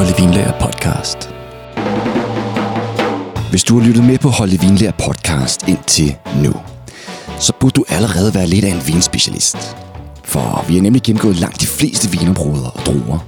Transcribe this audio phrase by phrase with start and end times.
[0.00, 1.30] Holde Vinlager podcast.
[3.50, 6.52] Hvis du har lyttet med på Holde Vinlager podcast indtil nu,
[7.40, 9.76] så burde du allerede være lidt af en vinspecialist.
[10.24, 13.18] For vi har nemlig gennemgået langt de fleste vinområder og druer,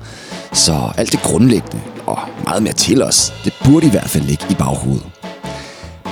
[0.53, 4.45] så alt det grundlæggende og meget mere til os, det burde i hvert fald ligge
[4.51, 5.07] i baghovedet.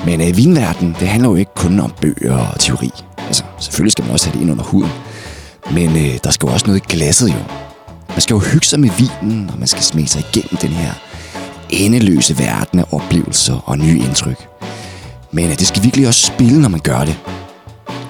[0.07, 2.91] Men øh, vinverden, det handler jo ikke kun om bøger og teori.
[3.19, 4.91] Altså, selvfølgelig skal man også have det ind under huden.
[5.71, 7.70] Men øh, der skal jo også noget i glasset jo.
[8.21, 10.93] Man skal jo hygge sig med vinen, og man skal smage sig igennem den her
[11.71, 14.49] endeløse verden af oplevelser og nye indtryk.
[15.33, 17.19] Men det skal virkelig også spille, når man gør det.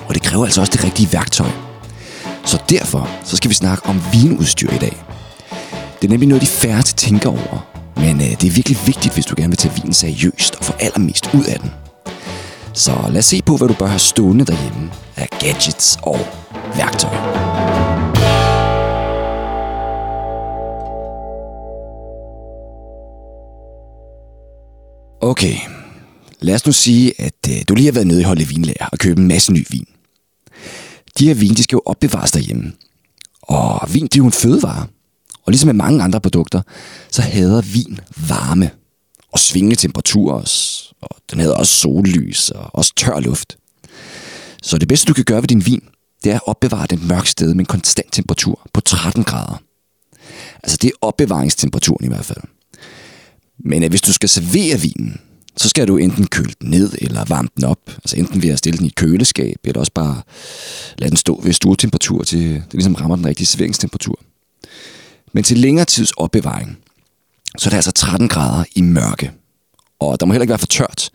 [0.09, 1.51] Og det kræver altså også det rigtige værktøj.
[2.45, 5.03] Så derfor så skal vi snakke om vinudstyr i dag.
[6.03, 7.67] Det er nemlig noget, de færreste tænker over.
[7.97, 10.73] Men øh, det er virkelig vigtigt, hvis du gerne vil tage vinen seriøst og få
[10.81, 11.71] allermest ud af den.
[12.73, 16.27] Så lad os se på, hvad du bør have stående derhjemme af gadgets og
[16.77, 17.50] værktøj.
[25.31, 25.57] Okay,
[26.41, 28.99] lad os nu sige, at øh, du lige har været nede i Holde Vinlager og
[28.99, 29.87] købt en masse ny vin.
[31.19, 32.73] De her vin, de skal jo opbevares derhjemme.
[33.43, 34.87] Og vin, det er jo en fødevare.
[35.45, 36.63] Og ligesom med mange andre produkter,
[37.11, 38.71] så hader vin varme
[39.33, 40.89] og svingende temperaturer også.
[41.01, 43.57] Og den hader også sollys og også tør luft.
[44.63, 45.83] Så det bedste, du kan gøre ved din vin,
[46.25, 49.63] det er at opbevare den mørke sted med en konstant temperatur på 13 grader.
[50.63, 52.41] Altså det er opbevaringstemperaturen i hvert fald.
[53.65, 55.21] Men øh, hvis du skal servere vinen,
[55.57, 57.81] så skal du enten køle den ned eller varme den op.
[57.87, 60.23] Altså enten ved at stille den i køleskab, eller også bare
[60.99, 64.21] lade den stå ved stuetemperatur, til det ligesom rammer den rigtige serveringstemperatur.
[65.33, 66.79] Men til længere tids opbevaring,
[67.59, 69.33] så er det altså 13 grader i mørke.
[70.01, 71.11] Og der må heller ikke være for tørt,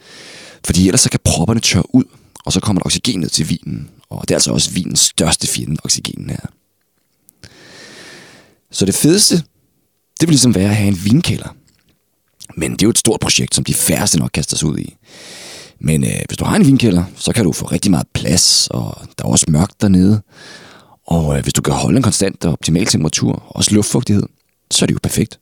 [0.65, 2.03] fordi ellers så kan propperne tørre ud,
[2.45, 3.89] og så kommer der oxygen ned til vinen.
[4.09, 6.45] Og det er altså også vinens største fjende, oxygenen her.
[8.71, 9.35] Så det fedeste,
[10.19, 11.55] det vil ligesom være at have en vinkælder.
[12.57, 14.95] Men det er jo et stort projekt, som de færreste nok kaster sig ud i.
[15.79, 18.97] Men øh, hvis du har en vinkælder, så kan du få rigtig meget plads, og
[19.17, 20.21] der er også mørkt dernede.
[21.07, 24.23] Og øh, hvis du kan holde en konstant og optimal temperatur, og også luftfugtighed,
[24.71, 25.39] så er det jo perfekt.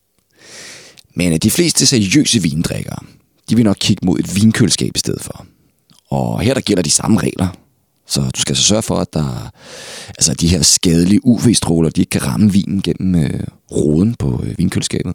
[1.15, 2.99] Men øh, de fleste seriøse vindrikkere,
[3.49, 5.45] de vil nok kigge mod et vinkøleskab i stedet for.
[6.09, 7.47] Og her der gælder de samme regler.
[8.07, 9.51] Så du skal så altså sørge for, at der,
[10.09, 14.57] altså de her skadelige UV-stråler, de ikke kan ramme vinen gennem øh, roden på øh,
[14.57, 15.13] vinkøleskabet.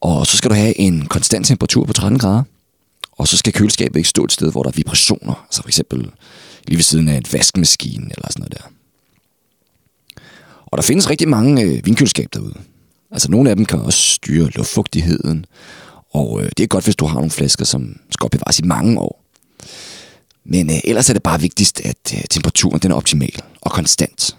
[0.00, 2.42] Og så skal du have en konstant temperatur på 13 grader.
[3.12, 5.44] Og så skal køleskabet ikke stå et sted, hvor der er vibrationer.
[5.46, 6.10] Altså for eksempel
[6.66, 8.70] lige ved siden af en vaskemaskine eller sådan noget der.
[10.66, 12.54] Og der findes rigtig mange øh, vinkøleskab derude.
[13.10, 15.46] Altså nogle af dem kan også styre luftfugtigheden.
[16.10, 19.00] Og øh, det er godt, hvis du har nogle flasker, som skal opbevares i mange
[19.00, 19.24] år.
[20.44, 24.36] Men øh, ellers er det bare vigtigst, at øh, temperaturen den er optimal og konstant.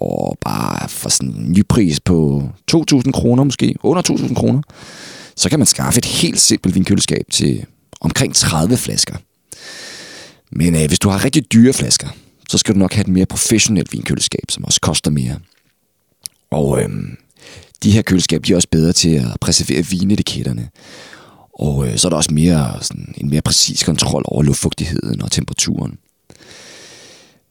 [0.00, 4.62] Og bare for sådan en ny pris på 2.000 kroner måske, under 2.000 kroner,
[5.36, 7.64] så kan man skaffe et helt simpelt vinkøleskab til
[8.00, 9.16] omkring 30 flasker.
[10.52, 12.08] Men øh, hvis du har rigtig dyre flasker,
[12.48, 15.38] så skal du nok have et mere professionelt vinkøleskab, som også koster mere.
[16.50, 16.88] Og øh,
[17.82, 20.68] de her køleskab de er også bedre til at preservere vinetiketterne.
[21.52, 25.32] Og øh, så er der også mere, sådan, en mere præcis kontrol over luftfugtigheden og
[25.32, 25.98] temperaturen.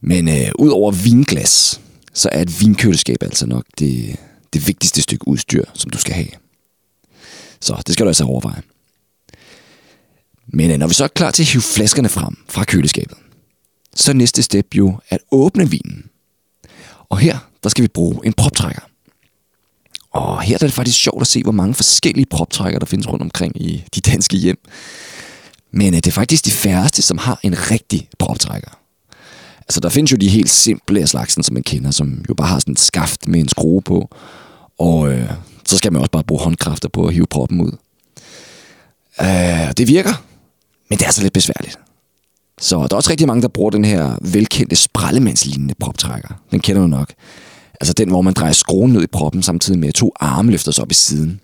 [0.01, 1.81] Men øh, ud over vinglas,
[2.13, 4.15] så er et vinkøleskab altså nok det,
[4.53, 6.29] det vigtigste stykke udstyr, som du skal have.
[7.61, 8.61] Så det skal du altså overveje.
[10.47, 13.17] Men når vi så er klar til at hive flaskerne frem fra køleskabet,
[13.95, 16.05] så er næste step jo at åbne vinen.
[17.09, 18.81] Og her, der skal vi bruge en proptrækker.
[20.11, 23.21] Og her er det faktisk sjovt at se, hvor mange forskellige proptrækker, der findes rundt
[23.21, 24.59] omkring i de danske hjem.
[25.71, 28.78] Men øh, det er faktisk de færreste, som har en rigtig proptrækker.
[29.69, 32.47] Altså, der findes jo de helt simple af slagsen, som man kender, som jo bare
[32.47, 34.09] har sådan et skaft med en skrue på.
[34.79, 35.31] Og øh,
[35.65, 37.71] så skal man også bare bruge håndkræfter på at hive proppen ud.
[39.21, 40.23] Øh, det virker,
[40.89, 41.79] men det er så lidt besværligt.
[42.61, 46.29] Så der er også rigtig mange, der bruger den her velkendte sprællemandslignende proptrækker.
[46.51, 47.13] Den kender du nok.
[47.81, 50.71] Altså den, hvor man drejer skruen ned i proppen, samtidig med at to arme løfter
[50.71, 51.39] sig op i siden.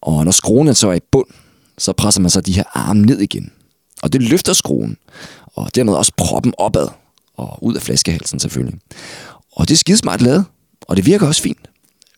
[0.00, 1.28] Og når skruen så er i bund,
[1.78, 3.52] så presser man så de her arme ned igen.
[4.02, 4.96] Og det løfter skruen,
[5.46, 6.88] og dermed også proppen opad,
[7.36, 8.78] og ud af flaskehalsen selvfølgelig.
[9.52, 10.44] Og det er skidesmart lavet,
[10.88, 11.70] og det virker også fint.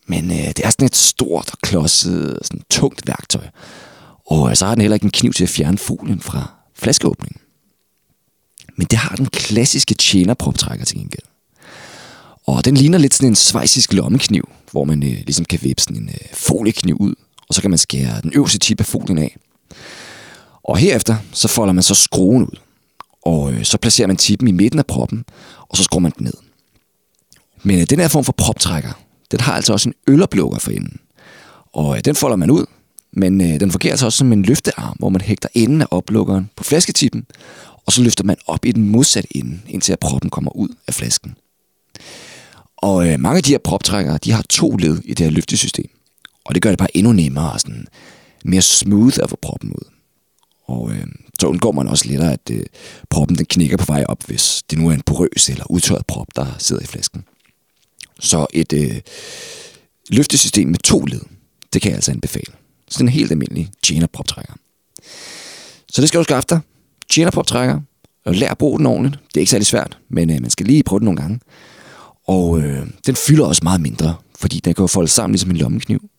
[0.07, 3.47] Men øh, det er sådan et stort og klodset, sådan tungt værktøj.
[4.25, 7.41] Og øh, så har den heller ikke en kniv til at fjerne folien fra flaskeåbningen.
[8.77, 11.25] Men det har den klassiske tjenerproptrækker til gengæld.
[12.45, 15.97] Og den ligner lidt sådan en svejsisk lommekniv, hvor man øh, ligesom kan vippe sådan
[15.97, 17.15] en øh, foliekniv ud,
[17.47, 19.37] og så kan man skære den øverste tip af folien af.
[20.63, 22.57] Og herefter, så folder man så skruen ud,
[23.29, 25.25] og øh, så placerer man tippen i midten af proppen,
[25.69, 26.33] og så skruer man den ned.
[27.63, 28.91] Men øh, den her form for proptrækker,
[29.31, 30.99] den har altså også en øloplukker for enden.
[31.73, 32.65] Og øh, den folder man ud,
[33.13, 36.49] men øh, den fungerer altså også som en løftearm, hvor man hægter enden af oplukkeren
[36.55, 37.25] på flasketippen,
[37.85, 40.93] og så løfter man op i den modsatte ende, indtil at proppen kommer ud af
[40.93, 41.35] flasken.
[42.77, 45.89] Og øh, mange af de her proptrækkere, de har to led i det her løftesystem.
[46.45, 47.87] Og det gør det bare endnu nemmere og sådan
[48.45, 49.98] mere smooth at få proppen ud.
[50.69, 51.07] Og øh,
[51.39, 52.65] så undgår man også lettere, at øh,
[53.09, 56.27] proppen den knækker på vej op, hvis det nu er en porøs eller udtørret prop,
[56.35, 57.23] der sidder i flasken.
[58.19, 59.01] Så et øh,
[60.09, 61.21] løftesystem med to led,
[61.73, 62.53] det kan jeg altså anbefale.
[62.89, 64.53] Sådan en helt almindelig tjenerproptrækker.
[65.91, 66.59] Så det skal du skaffe dig.
[67.09, 67.81] Tjenerproptrækker.
[68.25, 69.19] Og lær at bruge den ordentligt.
[69.27, 71.39] Det er ikke særlig svært, men øh, man skal lige prøve den nogle gange.
[72.27, 75.57] Og øh, den fylder også meget mindre, fordi den kan jo folde sammen ligesom en
[75.57, 76.09] lommekniv.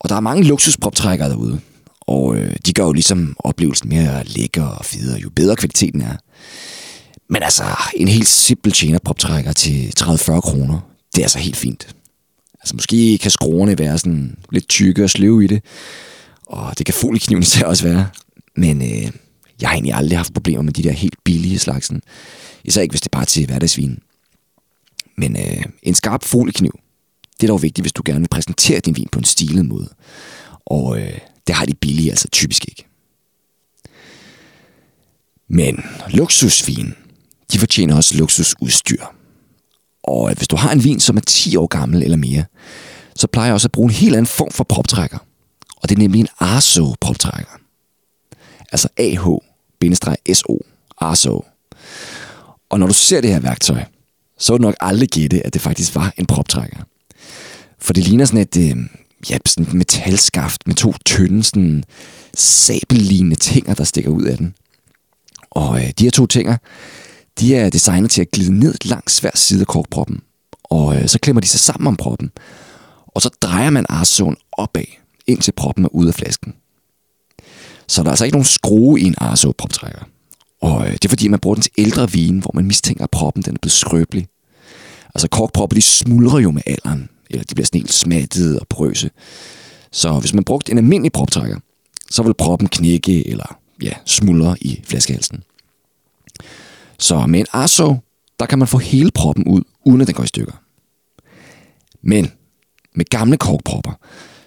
[0.00, 1.60] Og der er mange luksusproptrækkere derude.
[2.08, 6.16] Og øh, de gør jo ligesom oplevelsen mere lækker og federe, jo bedre kvaliteten er.
[7.28, 7.64] Men altså,
[7.96, 10.80] en helt simpel tjenerproptrækker til 30-40 kroner,
[11.14, 11.96] det er altså helt fint.
[12.60, 15.62] Altså måske kan skruerne være sådan lidt tykke og sløve i det.
[16.46, 18.08] Og det kan foliekniven især også være.
[18.56, 19.10] Men øh,
[19.60, 22.02] jeg har egentlig aldrig haft problemer med de der helt billige slagsen.
[22.64, 23.98] Især ikke, hvis det bare er til hverdagsvin.
[25.16, 26.78] Men øh, en skarp foliekniv,
[27.40, 29.88] det er dog vigtigt, hvis du gerne vil præsentere din vin på en stilet måde.
[30.66, 32.84] Og øh, det har de billige altså typisk ikke.
[35.48, 36.94] Men luksusvin,
[37.52, 39.04] de fortjener også luksusudstyr.
[40.02, 42.44] Og hvis du har en vin, som er 10 år gammel eller mere,
[43.16, 45.18] så plejer jeg også at bruge en helt anden form for proptrækker.
[45.76, 47.52] Og det er nemlig en Arso proptrækker.
[48.72, 50.58] Altså AH-SO.
[50.98, 51.44] Arso.
[52.70, 53.84] Og når du ser det her værktøj,
[54.38, 56.78] så vil du nok aldrig gætte, at det faktisk var en proptrækker.
[57.78, 58.76] For det ligner sådan et, øh,
[59.30, 61.84] ja, sådan et metalskaft med to tynde, sådan
[62.34, 64.54] sabellignende tinger, der stikker ud af den.
[65.50, 66.56] Og øh, de her to tinger,
[67.40, 70.20] de er designet til at glide ned langs hver side af korkproppen.
[70.64, 72.30] Og øh, så klemmer de sig sammen om proppen.
[73.06, 74.84] Og så drejer man arsoen opad,
[75.26, 76.54] indtil proppen er ude af flasken.
[77.88, 80.02] Så der er altså ikke nogen skrue i en arso proptrækker.
[80.60, 83.10] Og øh, det er fordi, man bruger den til ældre vin, hvor man mistænker, at
[83.10, 84.28] proppen den er blevet skrøbelig.
[85.14, 89.10] Altså korkpropper, de smuldrer jo med alderen, eller de bliver sådan helt smattet og porøse.
[89.92, 91.58] Så hvis man brugte en almindelig proptrækker,
[92.10, 95.42] så vil proppen knække eller ja, smuldre i flaskehalsen.
[96.98, 97.96] Så med en Arso,
[98.40, 100.52] der kan man få hele proppen ud, uden at den går i stykker.
[102.02, 102.30] Men
[102.94, 103.92] med gamle korkpropper,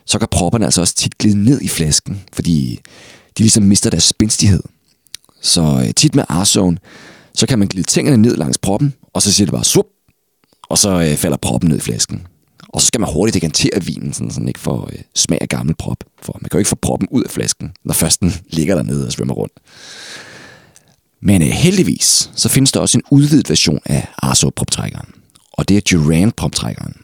[0.06, 2.80] så kan propperne altså også tit glide ned i flasken, fordi
[3.38, 4.64] de ligesom mister deres spændstighed.
[5.42, 6.80] Så øh, tit med Arsoen,
[7.34, 9.86] så kan man glide tingene ned langs proppen, og så siger det bare sup,
[10.70, 12.28] og så øh, falder proppen ned i flasken.
[12.74, 15.50] Og så skal man hurtigt dekantere vinen, sådan, så den ikke får øh, smag af
[15.50, 16.04] gammel prop.
[16.22, 19.06] For man kan jo ikke få proppen ud af flasken, når først den ligger dernede
[19.06, 19.54] og svømmer rundt.
[21.22, 25.10] Men øh, heldigvis, så findes der også en udvidet version af Arso proptrækkeren.
[25.54, 26.96] Og det er Duran proptrækkeren.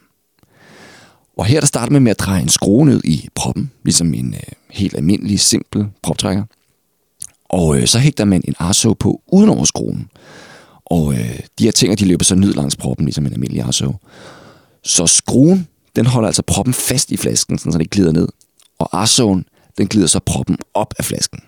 [1.38, 4.34] Og her der starter man med at dreje en skrue ned i proppen, ligesom en
[4.34, 4.40] øh,
[4.70, 6.44] helt almindelig, simpel proptrækker.
[7.44, 10.08] Og øh, så hægter man en Arso på udenover skruen.
[10.84, 13.94] Og øh, de her ting, de løber så ned langs proppen, ligesom en almindelig Arso.
[14.84, 18.28] Så skruen, den holder altså proppen fast i flasken, så den ikke glider ned.
[18.78, 19.44] Og Arsoen,
[19.78, 21.40] den glider så proppen op af flasken.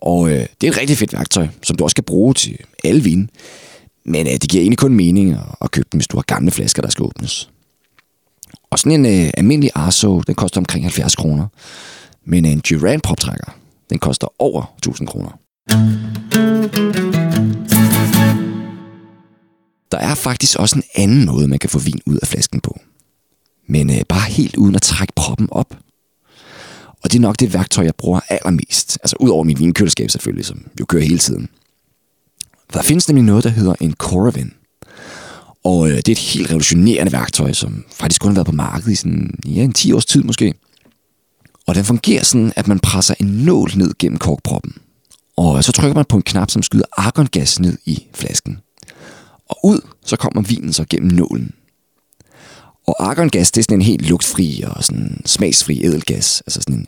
[0.00, 3.02] Og øh, det er et rigtig fedt værktøj, som du også kan bruge til alle
[3.02, 3.30] vin.
[4.04, 6.50] Men øh, det giver egentlig kun mening at, at købe dem, hvis du har gamle
[6.50, 7.50] flasker, der skal åbnes.
[8.70, 11.46] Og sådan en øh, almindelig Arso, den koster omkring 70 kroner.
[12.24, 13.56] Men en Duran poptrækker,
[13.90, 15.30] den koster over 1000 kroner.
[20.00, 22.80] Der er faktisk også en anden måde, man kan få vin ud af flasken på.
[23.68, 25.76] Men øh, bare helt uden at trække proppen op.
[27.02, 28.98] Og det er nok det værktøj, jeg bruger allermest.
[29.02, 31.48] Altså ud over min vinkøleskab selvfølgelig, som jo kører hele tiden.
[32.72, 34.52] Der findes nemlig noget, der hedder en Coravin.
[35.64, 38.92] Og øh, det er et helt revolutionerende værktøj, som faktisk kun har været på markedet
[38.92, 40.54] i sådan, ja, en 10 års tid måske.
[41.66, 44.74] Og den fungerer sådan, at man presser en nål ned gennem korkproppen.
[45.36, 48.58] Og så trykker man på en knap, som skyder argongas ned i flasken.
[49.50, 51.52] Og ud, så kommer vinen så gennem nålen.
[52.86, 56.42] Og argongas, det er sådan en helt lugtfri og sådan smagsfri edelgas.
[56.46, 56.86] Altså sådan en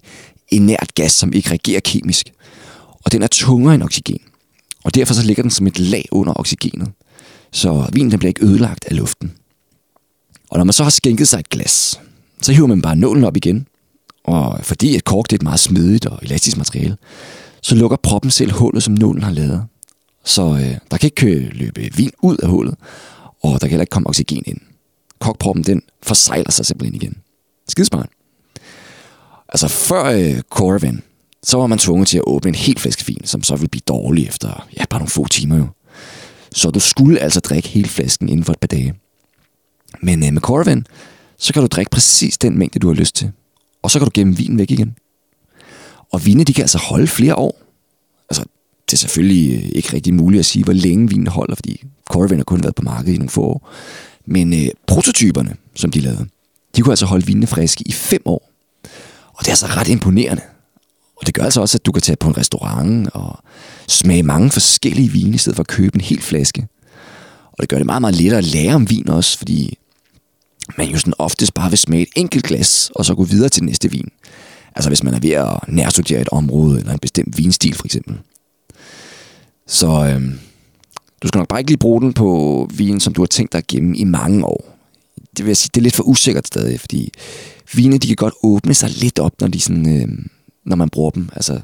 [0.48, 2.32] inert gas, som ikke reagerer kemisk.
[3.04, 4.20] Og den er tungere end oxygen.
[4.84, 6.92] Og derfor så ligger den som et lag under oxygenet.
[7.52, 9.32] Så vinen den bliver ikke ødelagt af luften.
[10.50, 12.00] Og når man så har skænket sig et glas,
[12.42, 13.66] så hiver man bare nålen op igen.
[14.24, 16.96] Og fordi et kork det er et meget smidigt og elastisk materiale,
[17.62, 19.66] så lukker proppen selv hullet, som nålen har lavet.
[20.24, 22.74] Så øh, der kan ikke løbe vin ud af hullet,
[23.42, 24.60] og der kan heller ikke komme oxygen ind
[25.22, 27.16] kokproppen, den forsejler sig simpelthen igen.
[27.68, 28.08] Skidesmart.
[29.48, 31.02] Altså før øh, Coravin,
[31.42, 33.82] så var man tvunget til at åbne en helt flaske vin, som så ville blive
[33.88, 35.66] dårlig efter ja, bare nogle få timer jo.
[36.52, 38.94] Så du skulle altså drikke hele flasken inden for et par dage.
[40.00, 40.86] Men øh, med Coravin,
[41.38, 43.32] så kan du drikke præcis den mængde, du har lyst til.
[43.82, 44.96] Og så kan du gemme vinen væk igen.
[46.12, 47.61] Og vine, de kan altså holde flere år.
[48.92, 52.38] Det er selvfølgelig øh, ikke rigtig muligt at sige, hvor længe vinen holder, fordi Corvin
[52.38, 53.70] har kun været på markedet i nogle få år.
[54.26, 56.26] Men øh, prototyperne, som de lavede,
[56.76, 58.50] de kunne altså holde vinene friske i fem år.
[59.32, 60.42] Og det er altså ret imponerende.
[61.16, 63.38] Og det gør altså også, at du kan tage på en restaurant og
[63.88, 66.66] smage mange forskellige vine, i stedet for at købe en hel flaske.
[67.52, 69.78] Og det gør det meget, meget lettere at lære om vin også, fordi
[70.78, 73.64] man jo sådan oftest bare vil smage et enkelt glas, og så gå videre til
[73.64, 74.08] næste vin.
[74.74, 78.18] Altså hvis man er ved at nærstudere et område, eller en bestemt vinstil for eksempel.
[79.66, 80.38] Så øhm,
[81.22, 83.58] du skal nok bare ikke lige bruge den på vin, som du har tænkt dig
[83.58, 84.78] at gemme i mange år.
[85.36, 87.12] Det vil jeg sige, det er lidt for usikkert stadig, fordi
[87.74, 90.08] vine, de kan godt åbne sig lidt op, når, de sådan, øh,
[90.64, 91.28] når man bruger dem.
[91.32, 91.60] Altså, det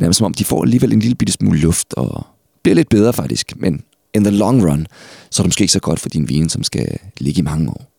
[0.00, 2.26] er nærmest som om, de får alligevel en lille bitte smule luft, og
[2.62, 3.52] bliver lidt bedre faktisk.
[3.56, 3.82] Men
[4.14, 4.86] in the long run,
[5.30, 7.70] så er det måske ikke så godt for din vin, som skal ligge i mange
[7.70, 7.92] år.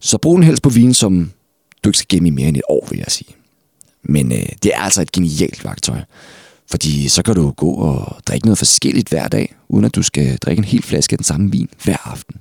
[0.00, 1.30] Så brug den helst på vin, som
[1.84, 3.34] du ikke skal gemme i mere end et år, vil jeg sige.
[4.02, 6.00] Men øh, det er altså et genialt værktøj.
[6.70, 10.36] Fordi så kan du gå og drikke noget forskelligt hver dag, uden at du skal
[10.36, 12.36] drikke en hel flaske af den samme vin hver aften.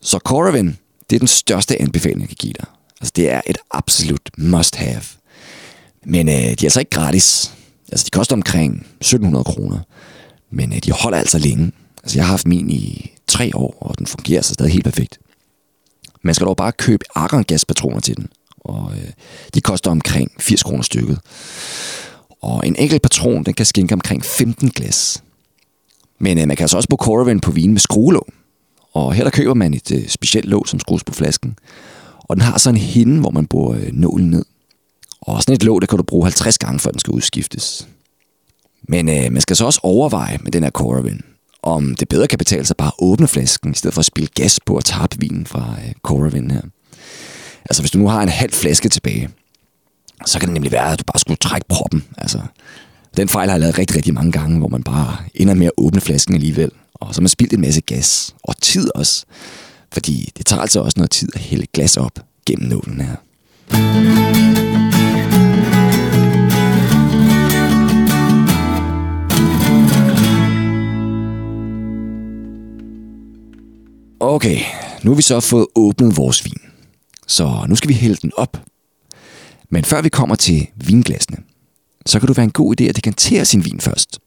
[0.00, 0.76] Så Coravin,
[1.10, 2.66] det er den største anbefaling, jeg kan give dig.
[3.00, 5.02] Altså, det er et absolut must-have.
[6.06, 7.52] Men øh, de er altså ikke gratis.
[7.92, 9.78] Altså, de koster omkring 1700 kroner.
[10.50, 11.72] Men øh, de holder altså længe.
[12.02, 15.18] Altså, jeg har haft min i tre år, og den fungerer så stadig helt perfekt.
[16.22, 18.28] Man skal dog bare købe argongaspatroner til den.
[18.58, 19.10] Og øh,
[19.54, 21.18] de koster omkring 80 kroner stykket.
[22.42, 25.22] Og en enkelt patron, den kan skænke omkring 15 glas.
[26.18, 28.26] Men øh, man kan altså også bruge Coravin på vin med skruelåg.
[28.92, 31.58] Og her der køber man et øh, specielt låg, som skrues på flasken.
[32.18, 34.44] Og den har så en hinde, hvor man bruger øh, nålen ned.
[35.20, 37.88] Og sådan et låg, der kan du bruge 50 gange, før den skal udskiftes.
[38.88, 41.20] Men øh, man skal så også overveje med den her Coravin,
[41.62, 44.28] om det bedre kan betale sig bare at åbne flasken, i stedet for at spille
[44.34, 46.62] gas på at tappe vinen fra øh, Coravin her.
[47.64, 49.28] Altså hvis du nu har en halv flaske tilbage,
[50.26, 52.04] så kan det nemlig være, at du bare skulle trække proppen.
[52.18, 52.40] Altså,
[53.16, 55.72] den fejl har jeg lavet rigtig, rigtig mange gange, hvor man bare ender med at
[55.76, 56.70] åbne flasken alligevel.
[56.94, 58.34] Og så har man spildt en masse gas.
[58.44, 59.24] Og tid også.
[59.92, 63.16] Fordi det tager altså også noget tid at hælde glas op gennem nålen her.
[74.20, 74.58] Okay,
[75.02, 76.60] nu har vi så fået åbnet vores vin.
[77.26, 78.71] Så nu skal vi hælde den op.
[79.72, 81.36] Men før vi kommer til vinglasene,
[82.06, 84.18] så kan det være en god idé at dekantere sin vin først.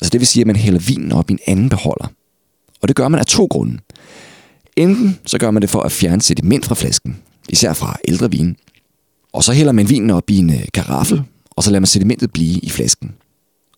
[0.00, 2.06] Altså det vil sige, at man hælder vinen op i en anden beholder.
[2.82, 3.78] Og det gør man af to grunde.
[4.76, 7.16] Enten så gør man det for at fjerne sediment fra flasken,
[7.48, 8.56] især fra ældre vin.
[9.32, 12.32] Og så hælder man vinen op i en øh, karaffel, og så lader man sedimentet
[12.32, 13.14] blive i flasken.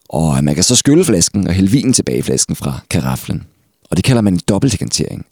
[0.09, 3.43] Og øh, man kan så skylle flasken og hælde vinen tilbage i flasken fra karaflen.
[3.91, 5.27] Og det kalder man en dobbeltdekantering.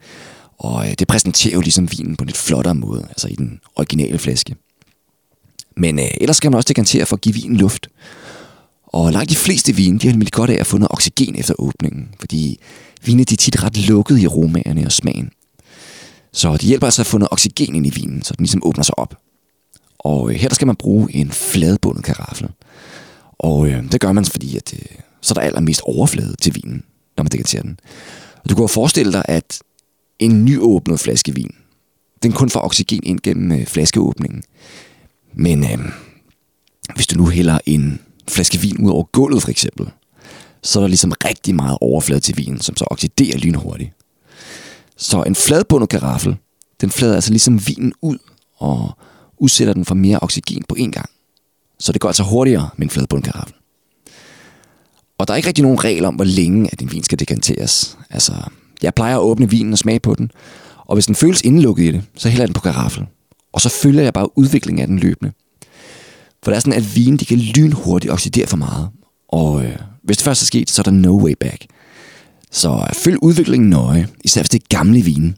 [0.59, 3.61] Og øh, det præsenterer jo ligesom vinen på en lidt flottere måde, altså i den
[3.77, 4.57] originale flaske.
[5.81, 7.89] Men øh, ellers skal man også dekantere for at give vinen luft.
[8.87, 11.55] Og langt de fleste vine, de har nemlig godt af at få noget oxygen efter
[11.59, 12.61] åbningen, fordi
[13.05, 15.31] vine de er tit ret lukket i aromaerne og smagen.
[16.33, 18.85] Så det hjælper altså at få noget oxygen ind i vinen, så den ligesom åbner
[18.85, 19.19] sig op.
[19.99, 22.49] Og øh, her der skal man bruge en fladbundet karaffel.
[23.39, 26.85] Og øh, det gør man, fordi at, øh, så er der allermest overflade til vinen,
[27.17, 27.81] når man dekanterer den.
[28.45, 29.59] Og du kan jo forestille dig, at
[30.19, 31.55] en nyåbnet flaske vin,
[32.23, 34.43] den kun får oxygen ind gennem øh, flaskeåbningen.
[35.35, 35.79] Men øh,
[36.95, 39.91] hvis du nu hælder en flaske vin ud over gulvet for eksempel,
[40.63, 43.93] så er der ligesom rigtig meget overflade til vinen, som så oxiderer lynhurtigt.
[44.97, 46.37] Så en fladbundet karaffel,
[46.81, 48.19] den flader altså ligesom vinen ud
[48.59, 48.99] og
[49.39, 51.11] udsætter den for mere oxygen på én gang.
[51.79, 53.55] Så det går altså hurtigere med en fladbundet karaffel.
[55.19, 57.99] Og der er ikke rigtig nogen regel om, hvor længe at en vin skal dekanteres.
[58.11, 58.33] Altså,
[58.83, 60.31] jeg plejer at åbne vinen og smage på den,
[60.77, 63.07] og hvis den føles indelukket i det, så hælder jeg den på karaffel.
[63.53, 65.33] Og så følger jeg bare udviklingen af den løbende.
[66.43, 68.89] For det er sådan, at vin de kan lynhurtigt oxidere for meget.
[69.29, 71.67] Og øh, hvis det først er sket, så er der no way back.
[72.51, 75.35] Så øh, følg udviklingen nøje, især hvis det er gamle vine.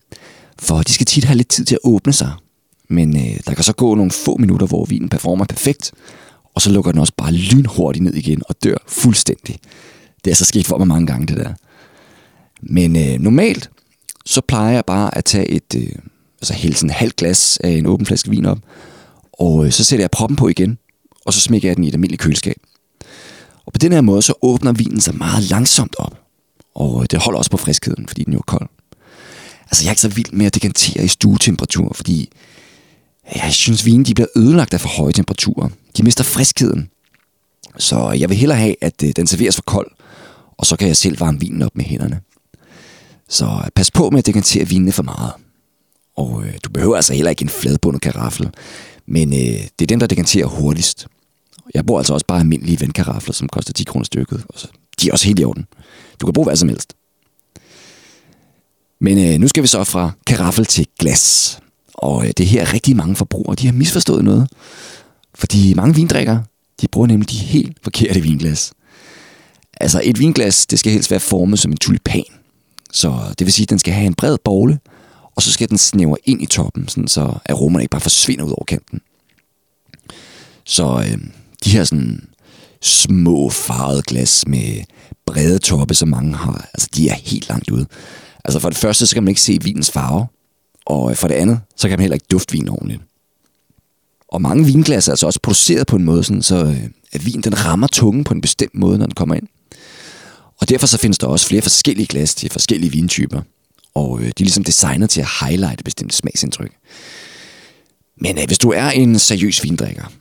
[0.59, 2.33] For de skal tit have lidt tid til at åbne sig.
[2.89, 5.93] Men øh, der kan så gå nogle få minutter, hvor vinen performer perfekt,
[6.55, 9.59] og så lukker den også bare lynhurtigt ned igen og dør fuldstændig.
[10.25, 11.53] Det er så sket for mig mange gange, det der.
[12.63, 13.71] Men øh, normalt,
[14.25, 15.93] så plejer jeg bare at tage et, øh,
[16.43, 18.59] altså hælde sådan en halv glas af en åben flaske vin op,
[19.33, 20.79] og øh, så sætter jeg proppen på igen,
[21.25, 22.57] og så smækker jeg den i et almindeligt køleskab.
[23.67, 26.21] Og på den her måde, så åbner vinen sig meget langsomt op,
[26.75, 28.69] og øh, det holder også på friskheden, fordi den jo er kold.
[29.63, 32.33] Altså jeg er ikke så vild med at dekantere i stuetemperatur, fordi
[33.35, 35.69] jeg synes, vinen de bliver ødelagt af for høje temperaturer.
[35.97, 36.89] De mister friskheden.
[37.79, 39.91] Så jeg vil hellere have, at øh, den serveres for kold,
[40.59, 42.21] og så kan jeg selv varme vinen op med hænderne.
[43.29, 45.33] Så pas på med at dekantere vinene for meget.
[46.17, 48.51] Og øh, du behøver altså heller ikke en fladbundet karaffel,
[49.07, 49.39] men øh,
[49.79, 51.07] det er den, der dekanterer hurtigst.
[51.75, 54.45] Jeg bruger altså også bare almindelige vandkarafler, som koster 10 kroner stykket.
[54.49, 54.69] Og så,
[55.01, 55.67] de er også helt i orden.
[56.21, 56.93] Du kan bruge hvad som helst.
[59.01, 61.59] Men øh, nu skal vi så fra karaffel til glas.
[61.95, 64.49] Og øh, det her rigtig mange forbrugere, de har misforstået noget.
[65.35, 66.45] Fordi mange vindrikkere,
[66.81, 68.73] de bruger nemlig de helt forkerte vinglas.
[69.81, 72.25] Altså et vinglas, det skal helst være formet som en tulipan.
[72.93, 74.79] Så det vil sige, at den skal have en bred bogle,
[75.37, 78.51] og så skal den snævre ind i toppen, sådan så aromaen ikke bare forsvinder ud
[78.51, 79.01] over kanten.
[80.65, 81.19] Så øh,
[81.65, 82.29] de her sådan
[82.81, 84.85] små farvede glas med
[85.27, 87.87] brede toppe, som mange har, altså de er helt langt ude.
[88.45, 90.27] Altså for det første, så kan man ikke se vinens farve,
[90.87, 93.01] og øh, for det andet, så kan man heller ikke dufte vin ordentligt.
[94.29, 97.41] Og mange vinglas er altså også produceret på en måde, sådan, så øh, at vin
[97.41, 99.49] den rammer tungen på en bestemt måde, når den kommer ind.
[100.61, 103.41] Og derfor så findes der også flere forskellige glas til forskellige vintyper.
[103.95, 106.73] Og øh, de er ligesom designet til at highlighte bestemte smagsindtryk.
[108.21, 110.13] Men øh, hvis du er en seriøs vindrikker,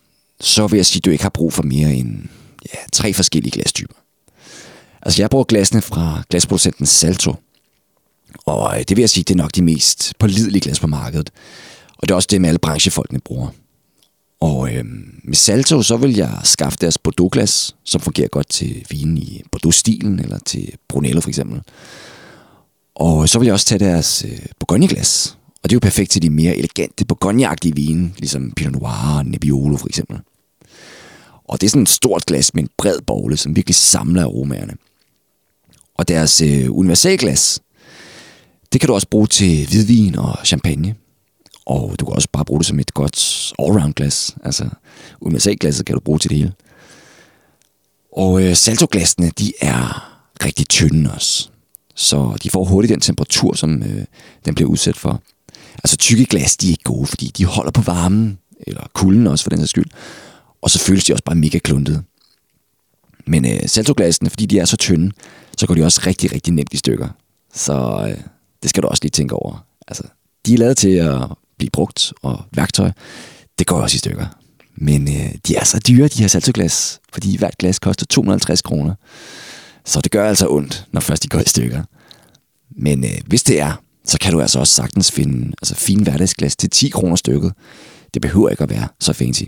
[0.42, 2.28] så vil jeg sige, at du ikke har brug for mere end
[2.74, 3.96] ja, tre forskellige glastyper.
[5.02, 7.36] Altså jeg bruger glasene fra glasproducenten Salto.
[8.46, 11.30] Og øh, det vil jeg sige, det er nok de mest pålidelige glas på markedet.
[11.98, 13.50] Og det er også det, med alle branchefolkene bruger.
[14.40, 14.86] Og øh,
[15.24, 20.20] med Salto, så vil jeg skaffe deres Bordeaux-glas, som fungerer godt til vinen i Bordeaux-stilen,
[20.20, 21.62] eller til Brunello for eksempel.
[22.96, 25.38] Og så vil jeg også tage deres øh, Bourgogne-glas.
[25.64, 29.26] Og det er jo perfekt til de mere elegante Bourgogne-agtige vine, ligesom Pinot Noir og
[29.26, 30.20] Nebbiolo for eksempel.
[31.48, 34.74] Og det er sådan et stort glas med en bred bogle, som virkelig samler aromaerne.
[35.98, 37.60] Og deres øh, universalglas,
[38.74, 40.96] det kan du også bruge til hvidvin og champagne.
[41.66, 44.36] Og du kan også bare bruge det som et godt allround glas.
[44.44, 44.70] Altså
[45.22, 46.54] universalglasset kan du bruge til det hele.
[48.14, 50.12] Og øh, saltoglassene, de er
[50.46, 51.51] rigtig tynde også.
[51.96, 54.06] Så de får hurtigt den temperatur, som øh,
[54.46, 55.22] den bliver udsat for.
[55.84, 59.44] Altså tykke glas, de er ikke gode, fordi de holder på varmen, eller kulden også
[59.44, 59.92] for den sags skyld.
[60.62, 62.04] Og så føles de også bare mega kluntede.
[63.26, 65.12] Men øh, saltoglassene, fordi de er så tynde,
[65.58, 67.10] så går de også rigtig, rigtig nemt i stykker.
[67.54, 68.24] Så øh,
[68.62, 69.66] det skal du også lige tænke over.
[69.88, 70.04] Altså,
[70.46, 71.22] de er lavet til at
[71.58, 72.92] blive brugt, og værktøj,
[73.60, 74.26] det går også i stykker.
[74.76, 78.96] Men øh, de er så dyre, de her saltoglas, fordi hvert glas koster 250 kroner.
[79.86, 81.84] Så det gør altså ondt, når først de går i stykker.
[82.78, 86.56] Men øh, hvis det er, så kan du altså også sagtens finde altså, fine hverdagsglas
[86.56, 87.54] til 10 kroner stykket.
[88.14, 89.44] Det behøver ikke at være så fancy.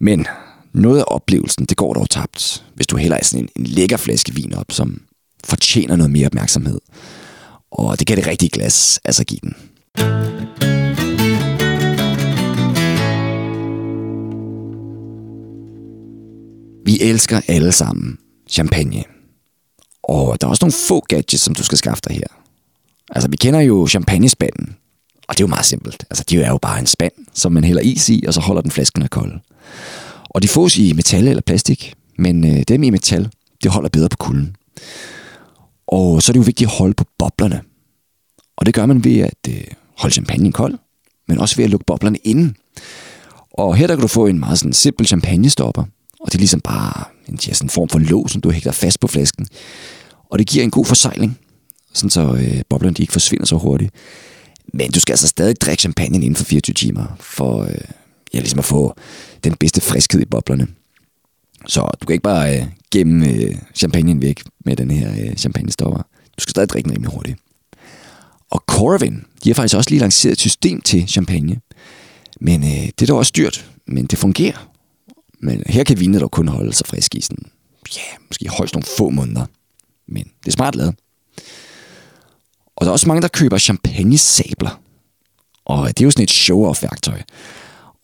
[0.00, 0.26] Men
[0.74, 3.96] noget af oplevelsen, det går dog tabt, hvis du heller er sådan en, en lækker
[3.96, 5.02] flaske vin op, som
[5.44, 6.80] fortjener noget mere opmærksomhed.
[7.70, 9.56] Og det kan det rigtige glas altså give den.
[16.84, 18.18] Vi elsker alle sammen
[18.52, 19.04] champagne.
[20.02, 22.26] Og der er også nogle få gadgets, som du skal skaffe dig her.
[23.10, 24.76] Altså, vi kender jo champagnespanden.
[25.28, 26.04] Og det er jo meget simpelt.
[26.10, 28.62] Altså, det er jo bare en spand, som man hælder is i, og så holder
[28.62, 29.40] den flasken af kold.
[30.24, 33.30] Og de fås i metal eller plastik, men øh, dem i metal,
[33.62, 34.56] det holder bedre på kulden.
[35.86, 37.60] Og så er det jo vigtigt at holde på boblerne.
[38.56, 39.64] Og det gør man ved at øh,
[39.98, 40.78] holde champagnen kold,
[41.28, 42.54] men også ved at lukke boblerne inde.
[43.52, 45.82] Og her der kan du få en meget sådan simpel champagnestopper,
[46.20, 48.72] og det er ligesom bare en, ja, sådan en form for låg, som du hægter
[48.72, 49.46] fast på flasken.
[50.30, 51.38] Og det giver en god forsejling,
[51.92, 53.90] sådan så øh, boblerne de ikke forsvinder så hurtigt.
[54.74, 57.74] Men du skal altså stadig drikke champagne inden for 24 timer, for øh,
[58.34, 58.94] ja, ligesom at få
[59.44, 60.66] den bedste friskhed i boblerne.
[61.66, 66.02] Så du kan ikke bare øh, gemme øh, champagnen væk med den her øh, champagnestopper.
[66.36, 67.38] Du skal stadig drikke den rimelig hurtigt.
[68.50, 71.60] Og Coravin, de har faktisk også lige lanceret et system til champagne.
[72.40, 74.71] Men øh, det er dog også dyrt, men det fungerer.
[75.42, 77.46] Men her kan vinet dog kun holde sig frisk i sådan,
[77.96, 79.46] ja, måske højst nogle få måneder.
[80.08, 80.94] Men det er smart lavet.
[82.76, 84.80] Og der er også mange, der køber champagne-sabler.
[85.64, 87.22] Og det er jo sådan et show-off-værktøj.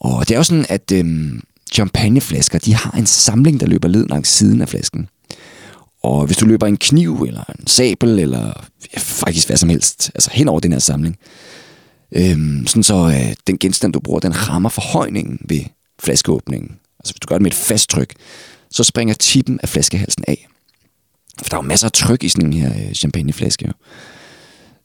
[0.00, 4.06] Og det er jo sådan, at øhm, champagneflasker, de har en samling, der løber led
[4.06, 5.08] langs siden af flasken.
[6.02, 10.10] Og hvis du løber en kniv, eller en sabel, eller ja, faktisk hvad som helst,
[10.14, 11.16] altså hen over den her samling,
[12.12, 15.60] øhm, sådan så øh, den genstand, du bruger, den rammer forhøjningen ved
[16.00, 16.76] flaskeåbningen.
[17.00, 18.14] Altså hvis du gør det med et fast tryk,
[18.70, 20.48] så springer tippen af flaskehalsen af.
[21.42, 23.66] For der er jo masser af tryk i sådan en her øh, champagneflaske.
[23.66, 23.72] Jo.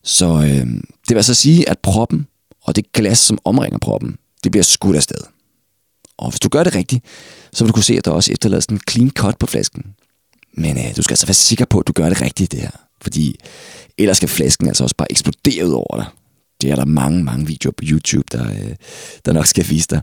[0.03, 2.27] Så øh, det vil altså sige, at proppen
[2.61, 5.17] og det glas, som omringer proppen, det bliver skudt afsted.
[6.17, 7.05] Og hvis du gør det rigtigt,
[7.53, 9.83] så vil du kunne se, at der også efterlades en clean cut på flasken.
[10.53, 12.71] Men øh, du skal altså være sikker på, at du gør det rigtigt, det her.
[13.01, 13.39] Fordi
[13.97, 16.05] ellers skal flasken altså også bare eksplodere ud over dig.
[16.61, 18.75] Det er der mange, mange videoer på YouTube, der, øh,
[19.25, 20.01] der nok skal vise dig.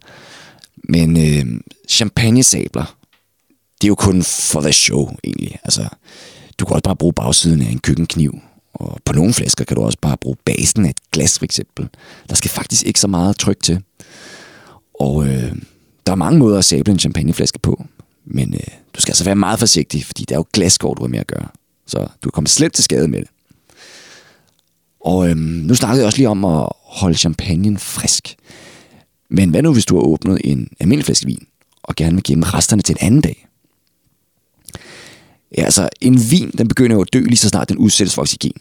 [0.76, 2.96] Men øh, champagne-sabler,
[3.80, 5.58] det er jo kun for the show, egentlig.
[5.64, 5.88] Altså,
[6.58, 8.40] du kan også bare bruge bagsiden af en køkkenkniv,
[8.72, 11.88] Og på nogle flasker kan du også bare bruge basen af et glas for eksempel.
[12.28, 13.82] Der skal faktisk ikke så meget tryk til.
[15.00, 15.52] Og øh,
[16.06, 17.84] der er mange måder at sable en champagneflaske på.
[18.24, 18.60] Men øh,
[18.94, 21.26] du skal altså være meget forsigtig, fordi det er jo glaskår, du har med at
[21.26, 21.48] gøre.
[21.86, 23.28] Så du kommer slet til skade med det.
[25.00, 28.36] Og øhm, nu snakkede jeg også lige om at holde champagnen frisk.
[29.30, 31.46] Men hvad nu, hvis du har åbnet en almindelig flaske vin,
[31.82, 33.46] og gerne vil gemme resterne til en anden dag?
[35.56, 38.22] Ja, altså, en vin, den begynder jo at dø lige så snart den udsættes for
[38.22, 38.52] oxygen.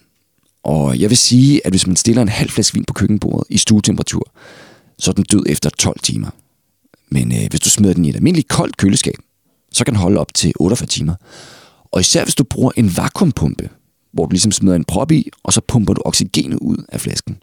[0.64, 3.58] Og jeg vil sige, at hvis man stiller en halv flaske vin på køkkenbordet i
[3.58, 4.32] stuetemperatur,
[5.00, 6.30] så er den død efter 12 timer.
[7.10, 9.16] Men øh, hvis du smider den i et almindeligt koldt køleskab,
[9.72, 11.16] så kan den holde op til 48 timer.
[11.92, 13.70] Og især hvis du bruger en vakuumpumpe,
[14.12, 17.38] hvor du ligesom smider en prop i, og så pumper du oxygenet ud af flasken.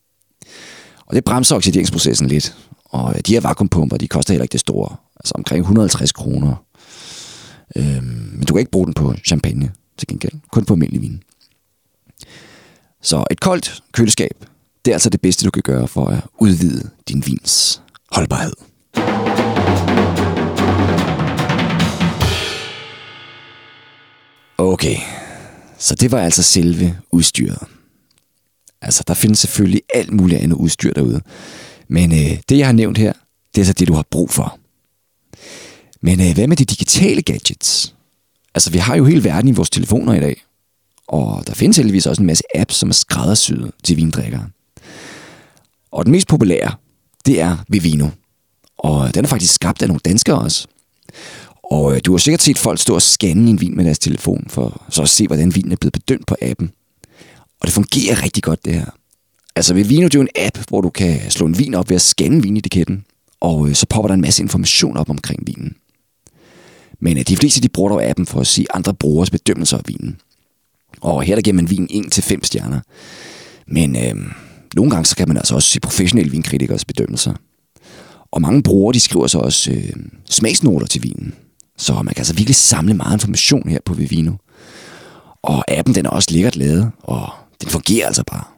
[1.06, 2.56] Og det bremser oxideringsprocessen lidt.
[2.90, 4.96] Og øh, de her vakuumpumper, de koster heller ikke det store.
[5.16, 6.54] Altså omkring 150 kroner.
[7.76, 10.32] Øhm, men du kan ikke bruge den på champagne til gengæld.
[10.52, 11.22] Kun på almindelig vin.
[13.02, 14.44] Så et koldt køleskab,
[14.84, 18.52] det er altså det bedste, du kan gøre for at udvide din vins holdbarhed.
[24.58, 24.96] Okay,
[25.78, 27.58] så det var altså selve udstyret.
[28.82, 31.20] Altså, der findes selvfølgelig alt muligt andet udstyr derude.
[31.88, 33.12] Men øh, det, jeg har nævnt her,
[33.54, 34.58] det er så det, du har brug for.
[36.00, 37.94] Men øh, hvad med de digitale gadgets?
[38.54, 40.42] Altså, vi har jo hele verden i vores telefoner i dag.
[41.06, 44.48] Og der findes heldigvis også en masse apps, som er skræddersyet til vindrikkere.
[45.90, 46.74] Og den mest populære,
[47.26, 48.08] det er Vivino.
[48.78, 50.66] Og den er faktisk skabt af nogle danskere også.
[51.62, 54.46] Og øh, du har sikkert set folk stå og scanne en vin med deres telefon,
[54.48, 56.70] for så at se, hvordan vinen er blevet bedømt på appen.
[57.60, 58.86] Og det fungerer rigtig godt, det her.
[59.56, 61.96] Altså Vivino, det er jo en app, hvor du kan slå en vin op ved
[61.96, 63.04] at scanne vinetiketten,
[63.40, 65.76] og øh, så popper der en masse information op omkring vinen.
[67.00, 69.82] Men øh, de fleste de bruger dog appen for at se andre brugers bedømmelser af
[69.86, 70.20] vinen.
[71.00, 72.80] Og her der giver man vin 1-5 stjerner.
[73.66, 74.14] Men øh,
[74.74, 77.34] nogle gange så kan man altså også se professionelle vinkritikers bedømmelser.
[78.30, 79.92] Og mange brugere de skriver så også øh,
[80.30, 81.34] smagsnoter til vinen.
[81.78, 84.32] Så man kan altså virkelig samle meget information her på Vivino.
[85.42, 87.28] Og appen den er også lækkert lavet, og
[87.60, 88.55] den fungerer altså bare.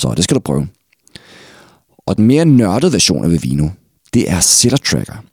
[0.00, 0.68] Så det skal du prøve.
[2.06, 3.68] Og den mere nørdede version af Vivino,
[4.14, 5.24] det er Cellar Tracker.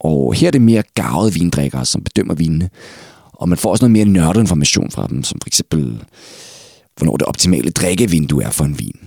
[0.00, 2.70] Og her er det mere gavede vindrikkere, som bedømmer vinene.
[3.32, 6.04] Og man får også noget mere nørdet information fra dem, som for eksempel,
[6.96, 8.98] hvornår det optimale drikkevindue er for en vin.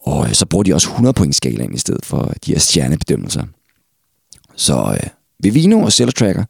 [0.00, 2.58] Og øh, så bruger de også 100 point skalaen i stedet for øh, de her
[2.58, 3.44] stjernebedømmelser.
[4.56, 5.08] Så øh,
[5.42, 6.44] Vivino og Cellar Tracker,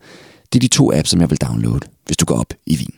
[0.53, 2.95] det er de to apps, som jeg vil downloade, hvis du går op i vin.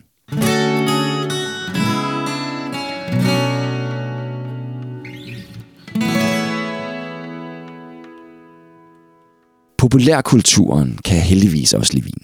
[9.78, 12.22] Populærkulturen kan heldigvis også lide vin.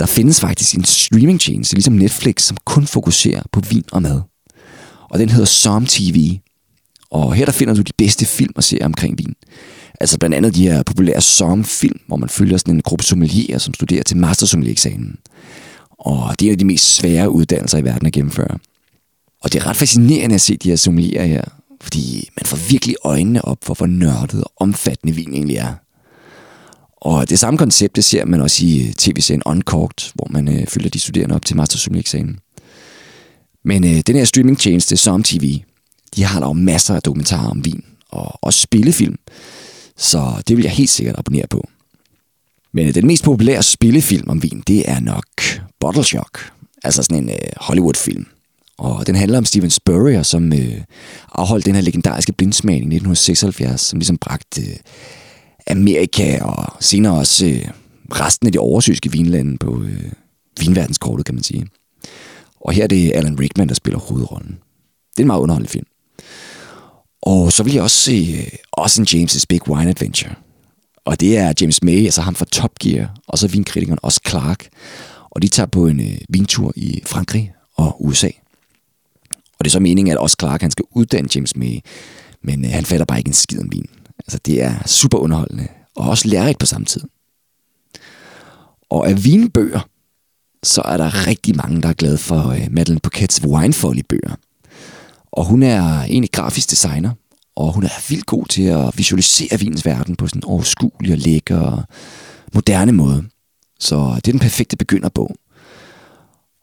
[0.00, 4.20] Der findes faktisk en streamingtjeneste, ligesom Netflix, som kun fokuserer på vin og mad.
[5.10, 6.38] Og den hedder Som TV.
[7.10, 9.34] Og her der finder du de bedste film og serier omkring vin.
[10.00, 13.74] Altså blandt andet de her populære Som-film, hvor man følger sådan en gruppe sommelierer, som
[13.74, 15.16] studerer til mastersommelier-eksamen.
[15.90, 18.58] Og det er en af de mest svære uddannelser i verden at gennemføre.
[19.42, 21.44] Og det er ret fascinerende at se de her sommelierer her,
[21.80, 25.83] fordi man får virkelig øjnene op for, hvor nørdet og omfattende vin egentlig er.
[27.04, 30.90] Og det samme koncept, det ser man også i tv-serien Uncorked, hvor man øh, følger
[30.90, 32.38] de studerende op til mastersommelier-eksamen.
[33.64, 35.60] Men øh, den her streamingtjeneste, Som TV,
[36.16, 39.16] de har der jo masser af dokumentarer om vin, og også spillefilm.
[39.96, 41.68] Så det vil jeg helt sikkert abonnere på.
[42.72, 45.26] Men øh, den mest populære spillefilm om vin, det er nok
[45.80, 46.52] Bottle Shock.
[46.84, 48.26] Altså sådan en øh, Hollywood-film.
[48.78, 50.80] Og den handler om Steven Spurrier, som øh,
[51.32, 54.76] afholdt den her legendariske blindsmagning i 1976, som ligesom bragte øh,
[55.66, 57.68] Amerika og senere også øh,
[58.12, 60.12] resten af de oversøiske vinlande på øh,
[60.60, 61.66] vinverdenskortet, kan man sige.
[62.60, 64.58] Og her er det Alan Rickman, der spiller hovedrollen.
[65.10, 65.86] Det er en meget underholdende film.
[67.22, 70.34] Og så vil jeg også se øh, Austin James' Big Wine Adventure.
[71.04, 74.68] Og det er James May, altså ham fra Top Gear, og så vinkritikeren også Clark.
[75.30, 78.30] Og de tager på en øh, vintur i Frankrig og USA.
[79.58, 81.78] Og det er så meningen, at også Clark han skal uddanne James May,
[82.42, 83.88] men øh, han fatter bare ikke en skid om vin.
[84.18, 87.00] Altså det er super underholdende, og også lærerigt på samme tid.
[88.90, 89.88] Og af vinbøger,
[90.62, 94.36] så er der rigtig mange, der er glade for uh, Madeleine Pockett's Winefolly-bøger.
[95.32, 97.10] Og hun er egentlig grafisk designer,
[97.56, 101.18] og hun er vildt god til at visualisere vinens verden på sådan en overskuelig og
[101.18, 101.82] lækker og
[102.54, 103.24] moderne måde.
[103.80, 105.36] Så det er den perfekte begynderbog.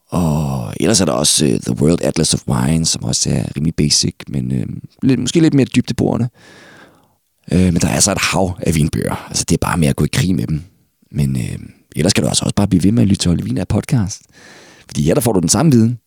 [0.09, 3.75] Og ellers er der også uh, The World Atlas of Wine, som også er rimelig
[3.75, 4.67] basic, men uh,
[5.03, 6.29] lidt, måske lidt mere dybdeborende.
[7.51, 9.25] Øh, men der er altså et hav af vinbøger.
[9.27, 10.61] Altså det er bare med at gå i krig med dem.
[11.11, 11.59] Men øh,
[11.95, 14.21] ellers kan du altså også bare blive ved med at lytte til Olive podcast.
[14.87, 15.99] Fordi her der får du den samme viden,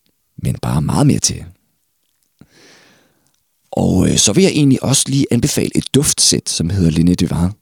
[0.43, 1.45] men bare meget mere til.
[3.73, 7.53] Og øh, så vil jeg egentlig også lige anbefale et duftsæt, som hedder Linné Duvar.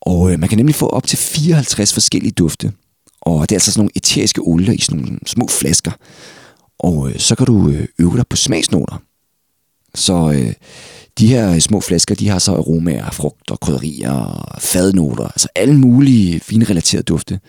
[0.00, 2.72] Og øh, man kan nemlig få op til 54 forskellige dufte.
[3.20, 5.92] Og det er altså sådan nogle eteriske olier i sådan nogle små flasker.
[6.78, 9.02] Og øh, så kan du øh, øve dig på smagsnoter.
[9.94, 10.52] Så øh,
[11.18, 15.24] de her små flasker, de har så aromaer, frugt og krydderier og fadnoter.
[15.24, 17.40] Altså alle mulige finrelaterede dufte.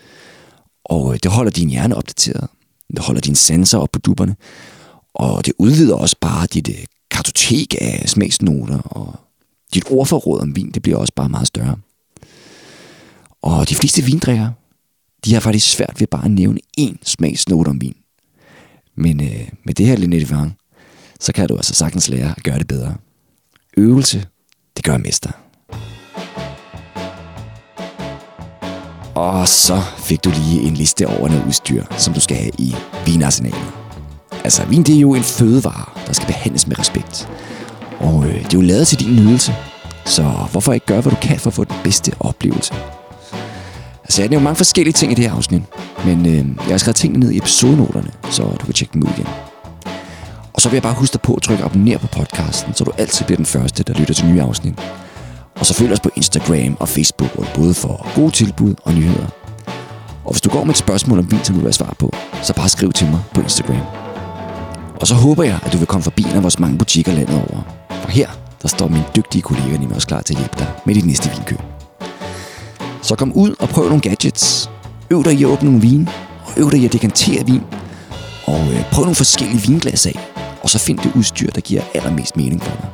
[0.84, 2.48] Og øh, det holder din hjerne opdateret.
[2.90, 4.36] Det holder dine sanser op på dupperne.
[5.14, 8.78] Og det udvider også bare dit øh, kartotek af smagsnoter.
[8.78, 9.14] Og
[9.74, 11.76] dit ordforråd om vin, det bliver også bare meget større.
[13.42, 14.50] Og de fleste vindrikker,
[15.24, 17.96] de har faktisk svært ved bare at nævne én smagsnote om vin.
[18.96, 20.52] Men øh, med det her Linette Vang,
[21.20, 22.94] så kan du altså sagtens lære at gøre det bedre.
[23.78, 24.26] Øvelse,
[24.76, 25.30] det gør mester.
[29.14, 32.74] Og så fik du lige en liste over noget udstyr, som du skal have i
[33.06, 33.68] vinarsenalet.
[34.44, 37.28] Altså, vin det er jo en fødevare, der skal behandles med respekt.
[37.98, 39.54] Og øh, det er jo lavet til din nydelse.
[40.06, 42.74] Så hvorfor ikke gøre, hvad du kan for at få den bedste oplevelse?
[44.04, 45.62] Altså, jeg nævner mange forskellige ting i det her afsnit,
[46.04, 49.08] men øh, jeg har skrevet tingene ned i episodenoterne, så du kan tjekke dem ud
[49.16, 49.26] igen.
[50.58, 52.90] Og så vil jeg bare huske dig på at trykke abonner på podcasten, så du
[52.98, 54.74] altid bliver den første, der lytter til nye afsnit.
[55.60, 58.94] Og så følg os på Instagram og Facebook, hvor du både får gode tilbud og
[58.94, 59.26] nyheder.
[60.24, 62.12] Og hvis du går med et spørgsmål om vin, som du vil have svar på,
[62.42, 63.80] så bare skriv til mig på Instagram.
[65.00, 67.34] Og så håber jeg, at du vil komme forbi en af vores mange butikker landet
[67.34, 67.62] over.
[67.90, 68.28] For her,
[68.62, 71.30] der står mine dygtige kolleger nemlig også klar til at hjælpe dig med dit næste
[71.30, 71.60] vinkøb.
[73.02, 74.70] Så kom ud og prøv nogle gadgets.
[75.10, 76.08] Øv dig i at åbne nogle vin,
[76.44, 77.62] og øv dig i at dekantere vin.
[78.46, 82.36] Og øh, prøv nogle forskellige vinglas af, og så find det udstyr, der giver allermest
[82.36, 82.88] mening for dig.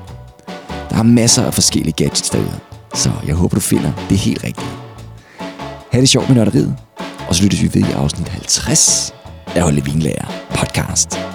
[0.91, 2.61] Der er masser af forskellige gadgets derude,
[2.95, 4.69] så jeg håber, du finder det helt rigtige.
[5.93, 6.77] Ha' det sjovt med nørderiet,
[7.29, 9.15] og så lyttes vi ved i afsnit 50
[9.47, 11.34] af Holde Vinlærer podcast.